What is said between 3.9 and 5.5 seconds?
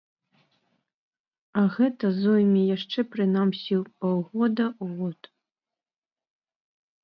паўгода-год.